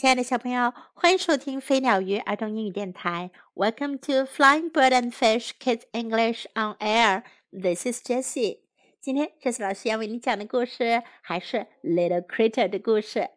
[0.00, 3.30] 亲爱的小朋友，欢迎收听飞鸟鱼儿童英语电台。
[3.54, 7.24] Welcome to Flying Bird and Fish Kids English on Air.
[7.52, 8.60] This is Jessie.
[8.98, 13.28] 今天 Jessie 老师要为你讲的故事还是 Little Critter 的故事。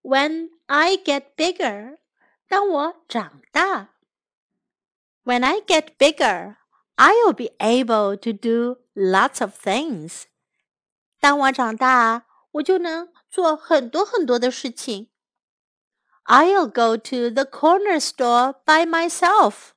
[0.00, 1.98] When I get bigger，
[2.48, 3.90] 当我长大。
[5.24, 6.56] When I get bigger,
[6.96, 10.22] I'll be able to do lots of things.
[11.20, 15.09] 当我长大，我就能做很多很多的事情。
[16.26, 19.70] I'll go to the corner store by myself.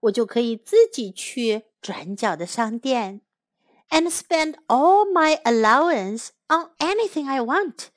[0.00, 3.20] 我就可以自己去转角的商店，
[3.90, 7.88] and spend all my allowance on anything I want.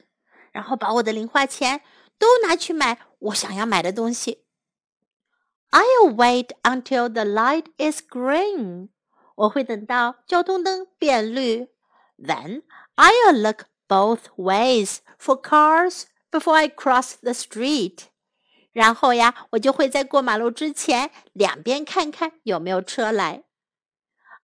[0.51, 1.81] 然后把我的零花钱
[2.17, 4.45] 都拿去买我想要买的东西。
[5.71, 8.89] I'll wait until the light is green.
[9.35, 11.67] 我会等到交通灯变绿。
[12.17, 12.63] Then
[12.95, 18.05] I'll look both ways for cars before I cross the street。
[18.71, 23.43] 然后呀，我就会在过马路之前两边看看有没有车来。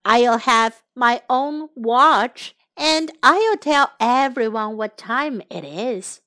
[0.04, 6.20] I'll have my own watch and I'll tell everyone what time it is。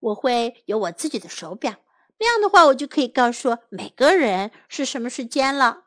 [0.00, 1.76] 我会有我自己的手表，
[2.18, 5.84] 那样的话，我就可以告诉每个人是什么时间了。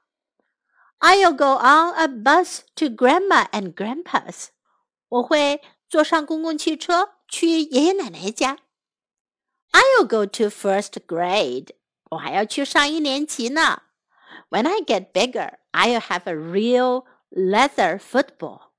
[0.99, 4.47] I'll go on a bus to Grandma and Grandpa's。
[5.09, 8.57] 我会坐上公共汽车去爷爷奶奶家。
[9.71, 11.69] I'll go to first grade.
[12.11, 13.81] 我还要去上一年级呢。
[14.49, 18.71] When I get bigger, I'll have a real leather football,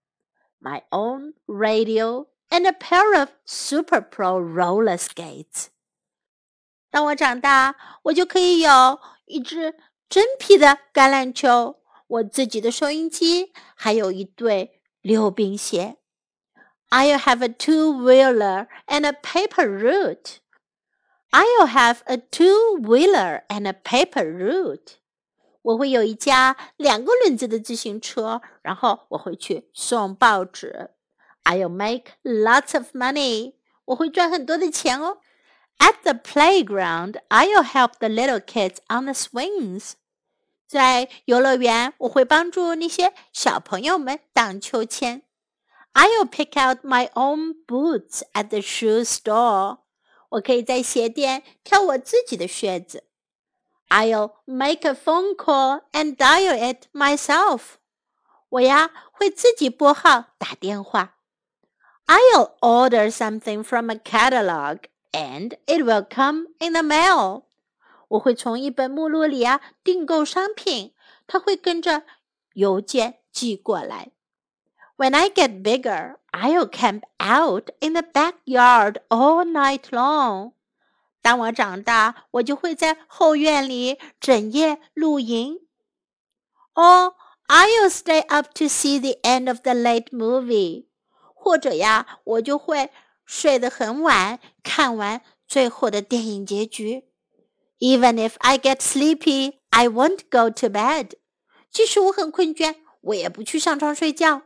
[0.61, 5.67] my own radio, and a pair of super pro roller skates.
[6.91, 9.75] 当我长大，我就可以有一只
[10.09, 15.98] 真皮的橄榄球，我自己的收音机，还有一对溜冰鞋。
[16.89, 20.39] I'll have a two-wheeler and a paper route.
[21.33, 24.97] I'll have a two-wheeler and a paper route.
[25.62, 30.91] 我会有一架两个轮子的自行车，然后我会去送报纸。
[31.45, 33.55] I'll make lots of money.
[33.86, 35.19] 我会赚很多的钱哦。
[35.79, 39.92] At the playground, I'll help the little kids on the swings.
[40.67, 45.23] 在游乐园，我会帮助那些小朋友们荡秋千。
[45.95, 49.79] I'll pick out my own boots at the shoe store.
[50.33, 53.04] 我可以在鞋店挑我自己的靴子。
[53.89, 57.76] I'll make a phone call and dial it myself。
[58.49, 61.17] 我呀会自己拨号打电话。
[62.08, 67.44] I'll order something from a catalog and it will come in the mail。
[68.08, 70.95] 我会从一本目录里啊订购商品，
[71.27, 72.04] 它会跟着
[72.54, 74.13] 邮件寄过来。
[74.96, 80.52] When I get bigger, I'll camp out in the backyard all night long.
[81.23, 85.61] 当我长大，我就会在后院里整夜露营。
[86.74, 87.14] Or
[87.46, 90.86] I'll stay up to see the end of the late movie.
[91.35, 92.91] 或者呀，我就会
[93.24, 97.05] 睡得很晚，看完最后的电影结局。
[97.79, 101.13] Even if I get sleepy, I won't go to bed.
[101.70, 104.42] 即使我很困倦，我也不去上床睡觉。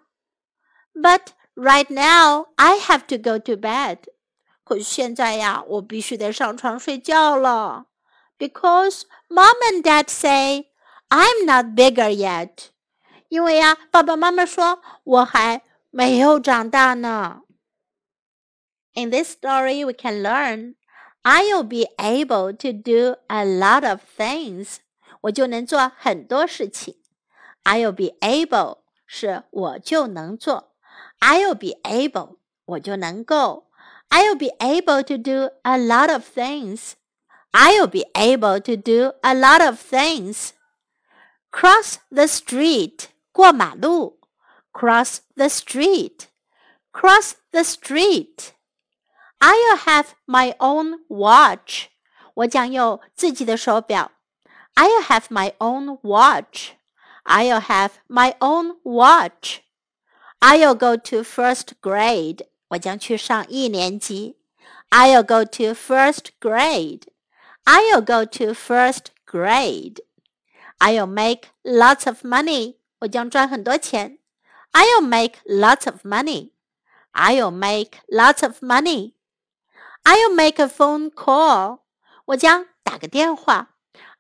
[0.97, 3.99] But Right now, I have to go to bed.
[4.65, 7.89] 可是现在呀，我必须得上床睡觉了。
[8.39, 10.71] Because mom and dad say
[11.11, 12.69] I'm not bigger yet.
[13.29, 17.43] 因为呀，爸爸妈妈说我还没有长大呢。
[18.95, 20.77] In this story, we can learn
[21.23, 24.79] I'll be able to do a lot of things.
[25.21, 26.97] 我就能做很多事情。
[27.65, 30.71] I'll be able 是我就能做。
[31.21, 33.69] I'll be able，我就能够。
[34.11, 36.93] I'll be able to do a lot of things.
[37.53, 40.51] I'll be able to do a lot of things.
[41.51, 44.21] Cross the street，过马路。
[44.73, 46.29] Cross the street.
[46.93, 48.53] Cross the street.
[49.39, 51.89] I'll have my own watch.
[52.35, 54.13] 我将有自己的手表。
[54.75, 56.71] I'll have my own watch.
[57.25, 59.59] I'll have my own watch.
[60.41, 62.47] I'll go to first grade.
[62.69, 64.37] 我将去上一年级。
[64.91, 67.03] I'll go to first grade.
[67.65, 70.01] I'll go to first grade.
[70.79, 72.77] I'll make lots of money.
[73.01, 74.19] 我将赚很多钱。
[74.73, 76.51] I'll make lots of money.
[77.13, 79.13] I'll make lots of money.
[80.05, 81.81] I'll make a phone call.
[82.25, 83.69] 我将打个电话。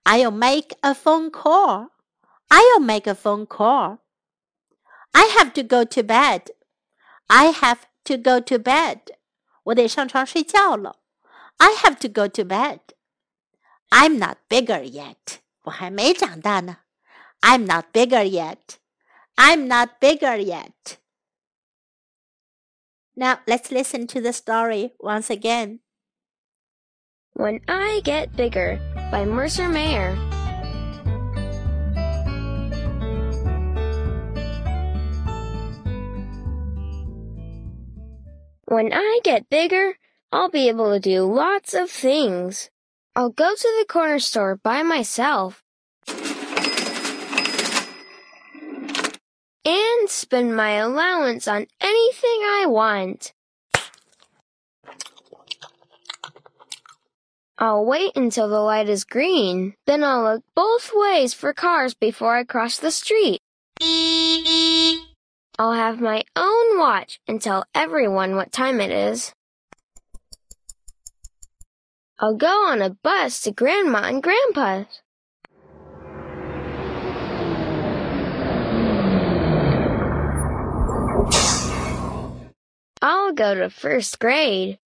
[0.04, 1.88] I'll make a phone call.
[2.48, 3.98] I'll make a phone call.
[5.12, 6.50] I have to go to bed.
[7.28, 9.00] I have to go to bed.
[9.64, 10.96] 我得上床睡觉了。
[11.58, 12.80] I have to go to bed.
[13.90, 15.40] I'm not bigger yet.
[15.64, 16.78] 我还没长大呢。
[17.40, 18.78] I'm not bigger yet.
[19.36, 20.98] I'm not bigger yet.
[23.14, 25.80] Now let's listen to the story once again.
[27.34, 28.78] When I Get Bigger
[29.10, 30.25] by Mercer Mayer.
[38.69, 39.97] When I get bigger,
[40.29, 42.69] I'll be able to do lots of things.
[43.15, 45.63] I'll go to the corner store by myself.
[49.63, 53.33] And spend my allowance on anything I want.
[57.57, 59.75] I'll wait until the light is green.
[59.85, 63.39] Then I'll look both ways for cars before I cross the street.
[65.59, 69.33] I'll have my own watch and tell everyone what time it is.
[72.19, 75.01] I'll go on a bus to Grandma and Grandpa's.
[83.01, 84.77] I'll go to first grade.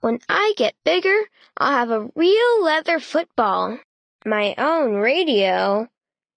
[0.00, 1.16] When I get bigger,
[1.58, 3.78] I'll have a real leather football,
[4.26, 5.88] my own radio,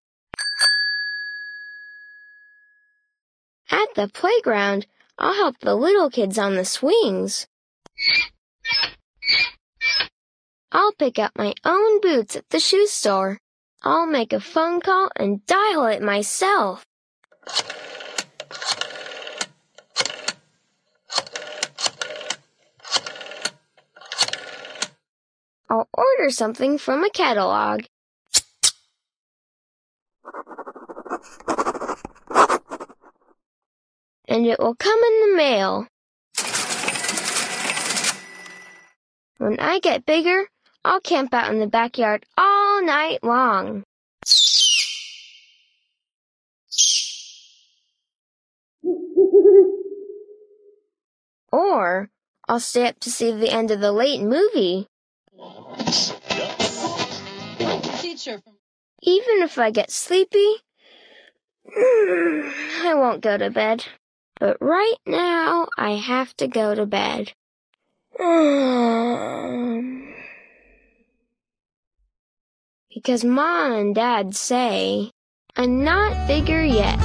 [3.72, 4.86] At the playground,
[5.18, 7.48] I'll help the little kids on the swings.
[10.76, 13.38] I'll pick up my own boots at the shoe store.
[13.84, 16.84] I'll make a phone call and dial it myself.
[25.70, 27.84] I'll order something from a catalog.
[34.26, 35.86] And it will come in the mail.
[39.38, 40.48] When I get bigger,
[40.84, 43.84] I'll camp out in the backyard all night long.
[51.54, 52.10] Or
[52.48, 54.88] I'll stay up to see the end of the late movie.
[59.02, 60.56] Even if I get sleepy,
[61.76, 63.86] I won't go to bed.
[64.40, 67.32] But right now, I have to go to bed.
[68.20, 70.13] Um,
[72.93, 75.11] Because mom and dad say,
[75.55, 76.97] I'm not bigger yet.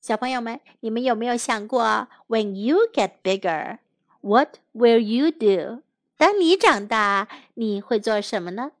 [0.00, 3.78] 小朋友们，你们有没有想过，When you get bigger,
[4.22, 5.82] what will you do？
[6.16, 8.72] 当你长大，你会做什么呢？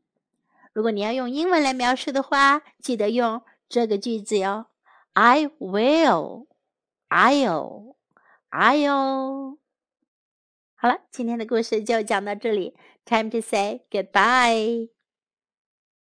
[0.72, 4.66] 如果你要用英文来描述的话，记得用这个句子哟
[5.12, 6.46] ：I will,
[7.08, 7.96] I'll,
[8.50, 9.58] I'll。
[10.76, 12.76] 好了，今天的故事就讲到这里。
[13.04, 14.90] Time to say goodbye.